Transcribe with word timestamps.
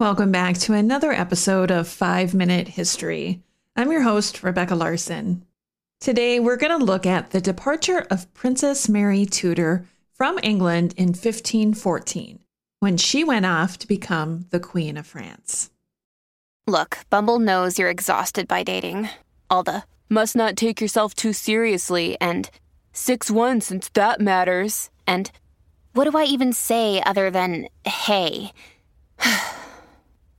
Welcome 0.00 0.32
back 0.32 0.56
to 0.60 0.72
another 0.72 1.12
episode 1.12 1.70
of 1.70 1.86
5 1.86 2.32
Minute 2.32 2.68
History. 2.68 3.42
I'm 3.76 3.92
your 3.92 4.00
host, 4.00 4.42
Rebecca 4.42 4.74
Larson. 4.74 5.44
Today, 6.00 6.40
we're 6.40 6.56
going 6.56 6.76
to 6.78 6.82
look 6.82 7.04
at 7.04 7.32
the 7.32 7.40
departure 7.42 8.06
of 8.10 8.32
Princess 8.32 8.88
Mary 8.88 9.26
Tudor 9.26 9.84
from 10.14 10.40
England 10.42 10.94
in 10.96 11.08
1514, 11.08 12.38
when 12.78 12.96
she 12.96 13.24
went 13.24 13.44
off 13.44 13.76
to 13.76 13.86
become 13.86 14.46
the 14.48 14.58
Queen 14.58 14.96
of 14.96 15.06
France. 15.06 15.70
Look, 16.66 17.00
Bumble 17.10 17.38
knows 17.38 17.78
you're 17.78 17.90
exhausted 17.90 18.48
by 18.48 18.62
dating. 18.62 19.10
All 19.50 19.62
the 19.62 19.82
must 20.08 20.34
not 20.34 20.56
take 20.56 20.80
yourself 20.80 21.14
too 21.14 21.34
seriously 21.34 22.16
and 22.22 22.48
6 22.94 23.30
1 23.30 23.60
since 23.60 23.90
that 23.90 24.18
matters. 24.18 24.88
And 25.06 25.30
what 25.92 26.10
do 26.10 26.16
I 26.16 26.24
even 26.24 26.54
say 26.54 27.02
other 27.04 27.30
than 27.30 27.68
hey? 27.84 28.52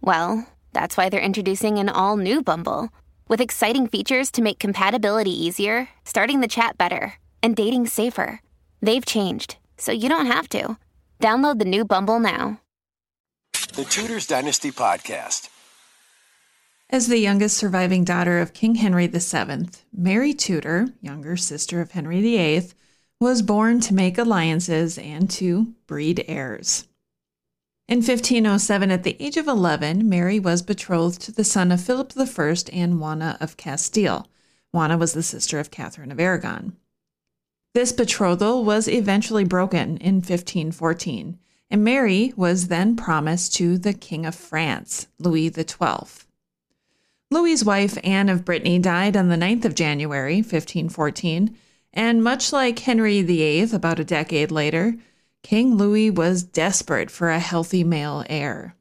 Well, 0.02 0.47
that's 0.73 0.97
why 0.97 1.09
they're 1.09 1.21
introducing 1.21 1.78
an 1.78 1.87
all 1.87 2.18
new 2.18 2.41
Bumble 2.41 2.89
with 3.28 3.39
exciting 3.39 3.87
features 3.87 4.32
to 4.32 4.41
make 4.41 4.60
compatibility 4.60 5.32
easier, 5.32 5.89
starting 6.05 6.41
the 6.41 6.47
chat 6.47 6.77
better, 6.77 7.14
and 7.43 7.55
dating 7.55 7.87
safer. 7.87 8.41
They've 8.82 9.05
changed, 9.05 9.57
so 9.77 9.91
you 9.91 10.10
don't 10.10 10.25
have 10.25 10.50
to. 10.50 10.77
Download 11.19 11.60
the 11.60 11.65
new 11.65 11.86
Bumble 11.86 12.19
now. 12.19 12.60
The 13.75 13.86
Tudors 13.86 14.27
Dynasty 14.27 14.71
Podcast. 14.71 15.50
As 16.89 17.07
the 17.07 17.19
youngest 17.19 17.55
surviving 17.55 18.04
daughter 18.04 18.39
of 18.39 18.54
King 18.54 18.75
Henry 18.75 19.07
VII, 19.07 19.69
Mary 19.93 20.33
Tudor, 20.33 20.88
younger 20.99 21.38
sister 21.38 21.79
of 21.79 21.91
Henry 21.91 22.21
VIII, 22.21 22.71
was 23.19 23.41
born 23.43 23.79
to 23.82 23.93
make 23.93 24.18
alliances 24.18 24.97
and 24.97 25.29
to 25.29 25.74
breed 25.88 26.25
heirs. 26.27 26.86
In 27.91 27.97
1507, 27.97 28.89
at 28.89 29.04
the 29.04 29.18
age 29.19 29.36
of 29.36 29.50
11, 29.50 30.07
Mary 30.07 30.39
was 30.39 30.61
betrothed 30.61 31.19
to 31.23 31.32
the 31.33 31.43
son 31.43 31.73
of 31.73 31.82
Philip 31.82 32.13
I 32.17 32.55
and 32.72 33.02
Juana 33.02 33.38
of 33.41 33.57
Castile. 33.57 34.29
Juana 34.71 34.97
was 34.97 35.11
the 35.11 35.21
sister 35.21 35.59
of 35.59 35.71
Catherine 35.71 36.09
of 36.09 36.17
Aragon. 36.17 36.77
This 37.73 37.91
betrothal 37.91 38.63
was 38.63 38.88
eventually 38.88 39.43
broken 39.43 39.97
in 39.97 40.21
1514, 40.21 41.38
and 41.69 41.83
Mary 41.83 42.31
was 42.38 42.69
then 42.69 42.95
promised 42.95 43.55
to 43.55 43.77
the 43.77 43.91
King 43.91 44.25
of 44.25 44.35
France, 44.35 45.07
Louis 45.19 45.49
XII. 45.49 46.07
Louis's 47.29 47.66
wife, 47.66 47.97
Anne 48.05 48.29
of 48.29 48.45
Brittany, 48.45 48.79
died 48.79 49.17
on 49.17 49.27
the 49.27 49.35
9th 49.35 49.66
of 49.66 49.75
January, 49.75 50.38
1514, 50.38 51.57
and 51.91 52.23
much 52.23 52.53
like 52.53 52.79
Henry 52.79 53.21
VIII 53.21 53.73
about 53.73 53.99
a 53.99 54.05
decade 54.05 54.49
later, 54.49 54.95
King 55.44 55.75
Louis 55.75 56.09
was 56.09 56.44
desperate 56.44 57.11
for 57.11 57.30
a 57.30 57.39
healthy 57.39 57.84
male 57.84 58.23
heir. 58.30 58.75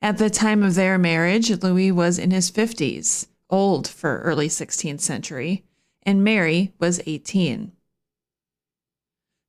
At 0.00 0.18
the 0.18 0.30
time 0.30 0.62
of 0.62 0.74
their 0.74 0.98
marriage, 0.98 1.50
Louis 1.62 1.90
was 1.90 2.18
in 2.18 2.30
his 2.30 2.50
50s, 2.50 3.26
old 3.48 3.88
for 3.88 4.20
early 4.20 4.48
16th 4.48 5.00
century, 5.00 5.64
and 6.02 6.22
Mary 6.22 6.72
was 6.78 7.00
18. 7.06 7.72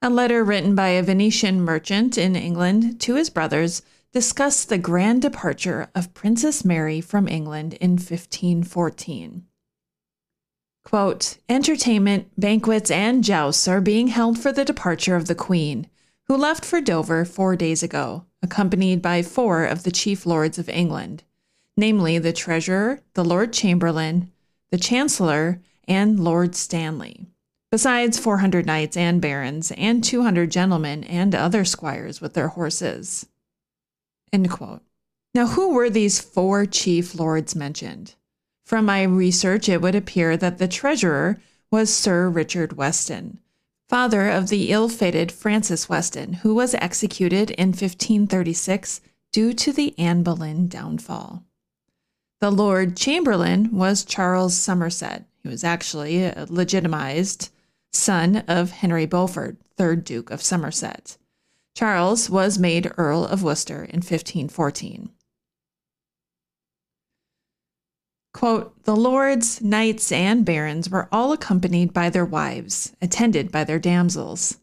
A 0.02 0.10
letter 0.10 0.44
written 0.44 0.76
by 0.76 0.90
a 0.90 1.04
Venetian 1.04 1.62
merchant 1.62 2.18
in 2.18 2.36
England 2.36 3.02
to 3.02 3.16
his 3.16 3.30
brothers 3.30 3.82
discussed 4.14 4.70
the 4.70 4.78
grand 4.78 5.22
departure 5.22 5.90
of 5.94 6.14
Princess 6.14 6.64
Mary 6.64 7.02
from 7.02 7.28
England 7.28 7.74
in 7.76 7.92
1514. 7.92 9.46
Quote, 10.86 11.38
Entertainment, 11.50 12.30
banquets, 12.38 12.90
and 12.90 13.24
jousts 13.24 13.68
are 13.68 13.82
being 13.82 14.08
held 14.08 14.40
for 14.40 14.54
the 14.54 14.64
departure 14.64 15.16
of 15.16 15.28
the 15.28 15.36
Queen, 15.36 15.88
who 16.28 16.36
left 16.36 16.66
for 16.66 16.82
Dover 16.82 17.24
four 17.26 17.56
days 17.56 17.84
ago, 17.84 18.26
accompanied 18.42 19.02
by 19.02 19.22
four 19.22 19.66
of 19.66 19.84
the 19.84 19.92
chief 19.92 20.26
lords 20.26 20.58
of 20.58 20.70
England, 20.70 21.24
namely 21.78 22.18
the 22.18 22.34
Treasurer, 22.34 23.02
the 23.14 23.24
Lord 23.24 23.54
Chamberlain, 23.54 24.32
the 24.72 24.78
Chancellor, 24.78 25.62
and 25.88 26.20
Lord 26.20 26.56
Stanley, 26.56 27.28
besides 27.72 28.18
400 28.18 28.66
knights 28.66 28.98
and 28.98 29.22
barons, 29.22 29.72
and 29.72 30.04
200 30.04 30.52
gentlemen 30.52 31.04
and 31.04 31.36
other 31.36 31.64
squires 31.64 32.22
with 32.22 32.34
their 32.34 32.50
horses. 32.50 33.28
Now, 35.36 35.48
who 35.48 35.74
were 35.74 35.90
these 35.90 36.20
four 36.20 36.66
chief 36.66 37.14
lords 37.14 37.56
mentioned? 37.56 38.16
From 38.64 38.86
my 38.86 39.04
research, 39.04 39.70
it 39.70 39.82
would 39.82 39.94
appear 39.94 40.36
that 40.38 40.58
the 40.58 40.68
treasurer 40.68 41.40
was 41.70 41.94
Sir 41.94 42.30
Richard 42.30 42.74
Weston, 42.74 43.40
father 43.96 44.28
of 44.28 44.50
the 44.50 44.72
ill 44.72 44.90
fated 44.90 45.32
Francis 45.32 45.88
Weston, 45.88 46.34
who 46.34 46.54
was 46.54 46.74
executed 46.74 47.50
in 47.52 47.70
1536 47.70 49.00
due 49.32 49.54
to 49.54 49.72
the 49.72 49.98
Anne 49.98 50.22
Boleyn 50.22 50.68
downfall. 50.68 51.46
The 52.42 52.52
Lord 52.52 52.98
Chamberlain 52.98 53.70
was 53.72 54.04
Charles 54.04 54.54
Somerset. 54.54 55.24
He 55.42 55.48
was 55.48 55.64
actually 55.64 56.26
a 56.26 56.46
legitimized 56.50 57.52
son 57.94 58.44
of 58.50 58.72
Henry 58.72 59.06
Beaufort, 59.06 59.56
3rd 59.78 60.04
Duke 60.04 60.30
of 60.30 60.44
Somerset. 60.44 61.16
Charles 61.74 62.30
was 62.30 62.60
made 62.60 62.92
Earl 62.98 63.24
of 63.24 63.44
Worcester 63.44 63.86
in 63.86 64.02
1514. 64.02 65.10
Quote, 68.36 68.84
the 68.84 68.98
lords, 68.98 69.62
knights, 69.62 70.12
and 70.12 70.44
barons 70.44 70.90
were 70.90 71.08
all 71.10 71.32
accompanied 71.32 71.94
by 71.94 72.10
their 72.10 72.26
wives, 72.26 72.92
attended 73.02 73.50
by 73.50 73.64
their 73.64 73.80
damsels. 73.80 74.58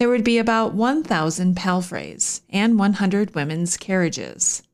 There 0.00 0.08
would 0.08 0.24
be 0.24 0.36
about 0.36 0.74
1,000 0.74 1.54
palfreys 1.54 2.40
and 2.50 2.76
100 2.76 3.36
women's 3.36 3.76
carriages. 3.76 4.64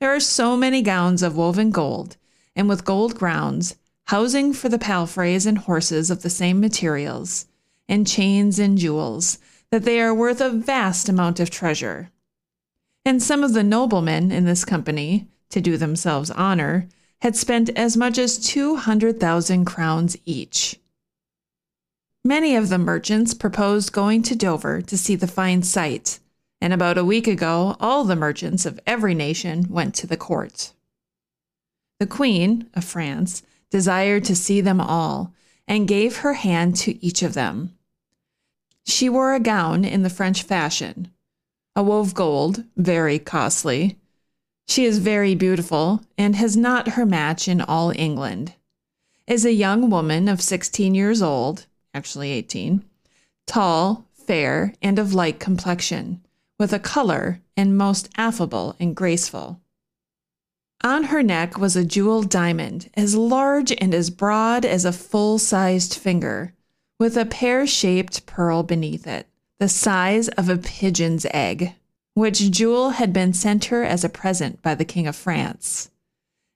There 0.00 0.14
are 0.14 0.18
so 0.18 0.56
many 0.56 0.80
gowns 0.80 1.22
of 1.22 1.36
woven 1.36 1.70
gold, 1.70 2.16
and 2.56 2.70
with 2.70 2.86
gold 2.86 3.18
grounds, 3.18 3.76
housing 4.04 4.54
for 4.54 4.70
the 4.70 4.78
palfreys 4.78 5.44
and 5.44 5.58
horses 5.58 6.10
of 6.10 6.22
the 6.22 6.30
same 6.30 6.60
materials, 6.60 7.44
and 7.86 8.06
chains 8.06 8.58
and 8.58 8.78
jewels, 8.78 9.36
that 9.70 9.82
they 9.82 10.00
are 10.00 10.14
worth 10.14 10.40
a 10.40 10.48
vast 10.48 11.10
amount 11.10 11.38
of 11.38 11.50
treasure. 11.50 12.10
And 13.04 13.22
some 13.22 13.44
of 13.44 13.52
the 13.52 13.62
noblemen 13.62 14.32
in 14.32 14.46
this 14.46 14.64
company, 14.64 15.28
to 15.50 15.60
do 15.60 15.76
themselves 15.76 16.30
honor, 16.30 16.88
had 17.22 17.36
spent 17.36 17.70
as 17.70 17.96
much 17.96 18.18
as 18.18 18.38
200,000 18.38 19.64
crowns 19.64 20.16
each. 20.24 20.78
Many 22.24 22.56
of 22.56 22.68
the 22.68 22.78
merchants 22.78 23.34
proposed 23.34 23.92
going 23.92 24.22
to 24.22 24.36
Dover 24.36 24.80
to 24.82 24.96
see 24.96 25.14
the 25.14 25.26
fine 25.26 25.62
sight, 25.62 26.18
and 26.60 26.72
about 26.72 26.96
a 26.96 27.04
week 27.04 27.26
ago, 27.26 27.76
all 27.80 28.04
the 28.04 28.16
merchants 28.16 28.64
of 28.64 28.80
every 28.86 29.14
nation 29.14 29.66
went 29.68 29.94
to 29.96 30.06
the 30.06 30.16
court. 30.16 30.72
The 32.00 32.06
Queen 32.06 32.68
of 32.74 32.84
France 32.84 33.42
desired 33.70 34.24
to 34.24 34.36
see 34.36 34.60
them 34.60 34.80
all 34.80 35.34
and 35.68 35.88
gave 35.88 36.18
her 36.18 36.34
hand 36.34 36.76
to 36.76 37.04
each 37.04 37.22
of 37.22 37.34
them. 37.34 37.76
She 38.86 39.08
wore 39.08 39.34
a 39.34 39.40
gown 39.40 39.84
in 39.84 40.02
the 40.02 40.10
French 40.10 40.42
fashion, 40.42 41.10
a 41.76 41.82
wove 41.82 42.14
gold, 42.14 42.64
very 42.76 43.18
costly, 43.18 43.98
she 44.66 44.84
is 44.84 44.98
very 44.98 45.34
beautiful 45.34 46.00
and 46.16 46.36
has 46.36 46.56
not 46.56 46.88
her 46.90 47.06
match 47.06 47.48
in 47.48 47.60
all 47.60 47.92
England. 47.96 48.54
Is 49.26 49.44
a 49.44 49.52
young 49.52 49.88
woman 49.88 50.28
of 50.28 50.40
16 50.40 50.94
years 50.94 51.22
old, 51.22 51.66
actually 51.94 52.30
18, 52.32 52.84
tall, 53.46 54.04
fair, 54.12 54.74
and 54.82 54.98
of 54.98 55.14
light 55.14 55.38
complexion, 55.38 56.20
with 56.58 56.72
a 56.72 56.78
color 56.78 57.40
and 57.56 57.78
most 57.78 58.08
affable 58.16 58.76
and 58.80 58.96
graceful. 58.96 59.60
On 60.82 61.04
her 61.04 61.22
neck 61.22 61.56
was 61.56 61.76
a 61.76 61.84
jeweled 61.84 62.28
diamond, 62.28 62.90
as 62.94 63.14
large 63.14 63.72
and 63.78 63.94
as 63.94 64.10
broad 64.10 64.64
as 64.64 64.84
a 64.84 64.92
full 64.92 65.38
sized 65.38 65.94
finger, 65.94 66.52
with 66.98 67.16
a 67.16 67.24
pear 67.24 67.66
shaped 67.66 68.26
pearl 68.26 68.62
beneath 68.62 69.06
it, 69.06 69.26
the 69.58 69.68
size 69.68 70.28
of 70.28 70.48
a 70.48 70.58
pigeon's 70.58 71.26
egg 71.30 71.74
which 72.14 72.50
jewel 72.50 72.90
had 72.90 73.12
been 73.12 73.32
sent 73.32 73.66
her 73.66 73.84
as 73.84 74.04
a 74.04 74.08
present 74.08 74.62
by 74.62 74.74
the 74.74 74.84
King 74.84 75.06
of 75.06 75.16
France. 75.16 75.90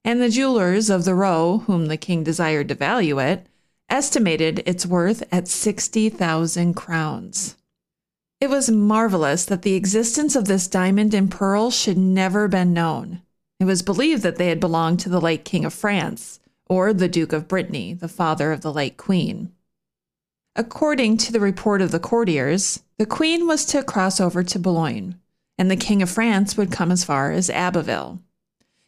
And 0.05 0.21
the 0.21 0.31
jewelers 0.31 0.89
of 0.89 1.05
the 1.05 1.15
row, 1.15 1.59
whom 1.67 1.87
the 1.87 1.97
king 1.97 2.23
desired 2.25 2.69
to 2.69 2.75
value 2.75 3.19
it, 3.19 3.47
estimated 3.91 4.63
its 4.65 4.87
worth 4.87 5.23
at 5.33 5.49
60,000 5.49 6.75
crowns. 6.75 7.57
It 8.41 8.49
was 8.49 8.71
marvelous 8.71 9.45
that 9.47 9.63
the 9.63 9.75
existence 9.75 10.37
of 10.37 10.45
this 10.45 10.69
diamond 10.69 11.13
and 11.13 11.31
pearl 11.31 11.71
should 11.71 11.99
never 11.99 12.43
have 12.43 12.53
been 12.53 12.73
known. 12.73 13.23
It 13.59 13.65
was 13.65 13.83
believed 13.83 14.23
that 14.23 14.37
they 14.37 14.49
had 14.49 14.61
belonged 14.61 15.01
to 15.01 15.09
the 15.09 15.21
late 15.21 15.45
King 15.45 15.65
of 15.65 15.75
France, 15.75 16.39
or 16.69 16.93
the 16.93 17.09
Duke 17.09 17.33
of 17.33 17.49
Brittany, 17.49 17.95
the 17.95 18.09
father 18.09 18.53
of 18.53 18.61
the 18.61 18.73
late 18.73 18.97
Queen. 18.97 19.53
According 20.55 21.17
to 21.19 21.33
the 21.33 21.41
report 21.41 21.83
of 21.83 21.91
the 21.91 21.99
courtiers, 21.99 22.81
the 22.99 23.07
Queen 23.07 23.47
was 23.49 23.65
to 23.67 23.83
cross 23.83 24.21
over 24.21 24.45
to 24.45 24.59
Boulogne, 24.59 25.19
and 25.59 25.71
the 25.71 25.77
King 25.77 26.01
of 26.01 26.11
France 26.11 26.57
would 26.57 26.71
come 26.71 26.93
as 26.93 27.05
far 27.05 27.33
as 27.33 27.51
Abbeville. 27.51 28.21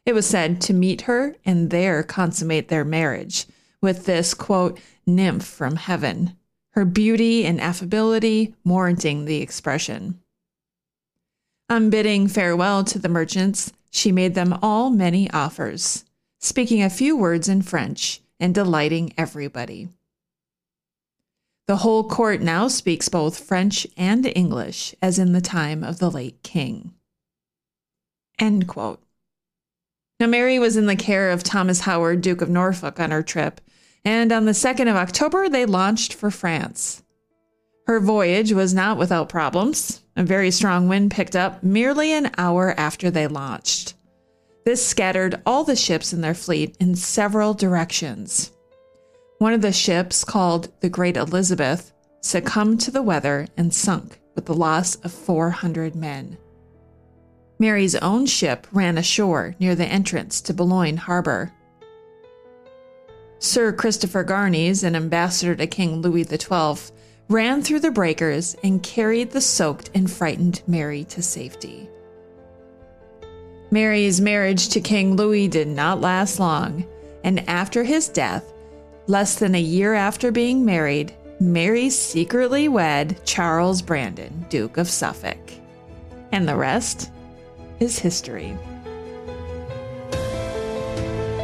It 0.06 0.14
was 0.14 0.26
said 0.26 0.60
to 0.62 0.72
meet 0.72 1.02
her 1.02 1.36
and 1.44 1.70
there 1.70 2.02
consummate 2.02 2.68
their 2.68 2.84
marriage 2.84 3.46
with 3.82 4.06
this, 4.06 4.34
quote, 4.34 4.78
nymph 5.06 5.44
from 5.44 5.76
heaven, 5.76 6.36
her 6.70 6.84
beauty 6.84 7.44
and 7.44 7.60
affability 7.60 8.54
warranting 8.64 9.24
the 9.24 9.42
expression. 9.42 10.20
On 11.68 11.90
bidding 11.90 12.28
farewell 12.28 12.84
to 12.84 12.98
the 12.98 13.08
merchants, 13.08 13.72
she 13.90 14.12
made 14.12 14.34
them 14.34 14.58
all 14.62 14.90
many 14.90 15.30
offers, 15.30 16.04
speaking 16.38 16.82
a 16.82 16.90
few 16.90 17.16
words 17.16 17.48
in 17.48 17.62
French 17.62 18.20
and 18.38 18.54
delighting 18.54 19.12
everybody. 19.18 19.88
The 21.70 21.76
whole 21.76 22.02
court 22.02 22.40
now 22.40 22.66
speaks 22.66 23.08
both 23.08 23.38
French 23.38 23.86
and 23.96 24.26
English, 24.26 24.92
as 25.00 25.20
in 25.20 25.30
the 25.30 25.40
time 25.40 25.84
of 25.84 26.00
the 26.00 26.10
late 26.10 26.42
king. 26.42 26.94
Now, 30.18 30.26
Mary 30.26 30.58
was 30.58 30.76
in 30.76 30.86
the 30.86 30.96
care 30.96 31.30
of 31.30 31.44
Thomas 31.44 31.82
Howard, 31.82 32.22
Duke 32.22 32.42
of 32.42 32.50
Norfolk, 32.50 32.98
on 32.98 33.12
her 33.12 33.22
trip, 33.22 33.60
and 34.04 34.32
on 34.32 34.46
the 34.46 34.50
2nd 34.50 34.90
of 34.90 34.96
October, 34.96 35.48
they 35.48 35.64
launched 35.64 36.12
for 36.12 36.32
France. 36.32 37.04
Her 37.86 38.00
voyage 38.00 38.52
was 38.52 38.74
not 38.74 38.98
without 38.98 39.28
problems. 39.28 40.02
A 40.16 40.24
very 40.24 40.50
strong 40.50 40.88
wind 40.88 41.12
picked 41.12 41.36
up 41.36 41.62
merely 41.62 42.12
an 42.12 42.32
hour 42.36 42.74
after 42.76 43.12
they 43.12 43.28
launched. 43.28 43.94
This 44.64 44.84
scattered 44.84 45.40
all 45.46 45.62
the 45.62 45.76
ships 45.76 46.12
in 46.12 46.20
their 46.20 46.34
fleet 46.34 46.76
in 46.80 46.96
several 46.96 47.54
directions. 47.54 48.50
One 49.40 49.54
of 49.54 49.62
the 49.62 49.72
ships, 49.72 50.22
called 50.22 50.68
the 50.80 50.90
Great 50.90 51.16
Elizabeth, 51.16 51.92
succumbed 52.20 52.82
to 52.82 52.90
the 52.90 53.00
weather 53.00 53.46
and 53.56 53.72
sunk 53.72 54.20
with 54.34 54.44
the 54.44 54.52
loss 54.52 54.96
of 54.96 55.12
400 55.12 55.94
men. 55.94 56.36
Mary's 57.58 57.94
own 57.94 58.26
ship 58.26 58.66
ran 58.70 58.98
ashore 58.98 59.56
near 59.58 59.74
the 59.74 59.86
entrance 59.86 60.42
to 60.42 60.52
Boulogne 60.52 60.98
harbor. 60.98 61.54
Sir 63.38 63.72
Christopher 63.72 64.24
Garnies, 64.24 64.84
an 64.84 64.94
ambassador 64.94 65.54
to 65.54 65.66
King 65.66 66.02
Louis 66.02 66.24
XII, 66.24 66.92
ran 67.30 67.62
through 67.62 67.80
the 67.80 67.90
breakers 67.90 68.54
and 68.62 68.82
carried 68.82 69.30
the 69.30 69.40
soaked 69.40 69.88
and 69.94 70.10
frightened 70.10 70.60
Mary 70.66 71.04
to 71.04 71.22
safety. 71.22 71.88
Mary's 73.70 74.20
marriage 74.20 74.68
to 74.68 74.82
King 74.82 75.16
Louis 75.16 75.48
did 75.48 75.68
not 75.68 76.02
last 76.02 76.38
long, 76.38 76.84
and 77.24 77.48
after 77.48 77.84
his 77.84 78.06
death, 78.06 78.52
less 79.10 79.34
than 79.34 79.56
a 79.56 79.60
year 79.60 79.92
after 79.92 80.30
being 80.30 80.64
married, 80.64 81.12
Mary 81.40 81.90
secretly 81.90 82.68
wed 82.68 83.20
Charles 83.24 83.82
Brandon, 83.82 84.46
Duke 84.48 84.76
of 84.76 84.88
Suffolk. 84.88 85.50
And 86.30 86.48
the 86.48 86.54
rest 86.54 87.10
is 87.80 87.98
history. 87.98 88.56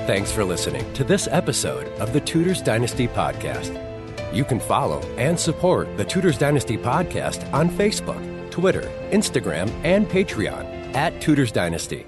Thanks 0.06 0.30
for 0.30 0.44
listening 0.44 0.90
to 0.94 1.02
this 1.02 1.26
episode 1.32 1.88
of 1.98 2.12
the 2.12 2.20
Tudors 2.20 2.62
Dynasty 2.62 3.08
Podcast. 3.08 3.82
You 4.32 4.44
can 4.44 4.60
follow 4.60 5.00
and 5.16 5.38
support 5.38 5.96
the 5.96 6.04
Tudors 6.04 6.38
Dynasty 6.38 6.76
podcast 6.76 7.52
on 7.52 7.68
Facebook, 7.68 8.50
Twitter, 8.50 8.88
Instagram, 9.10 9.68
and 9.82 10.06
Patreon 10.06 10.94
at 10.94 11.20
Tudors 11.20 11.50
Dynasty. 11.50 12.06